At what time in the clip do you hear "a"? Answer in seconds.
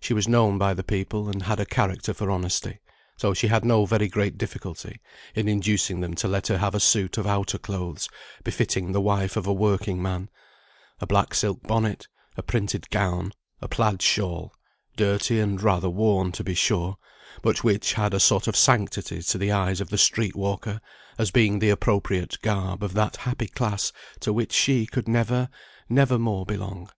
1.60-1.66, 6.74-6.80, 9.46-9.52, 10.98-11.06, 12.38-12.42, 13.60-13.68, 18.14-18.18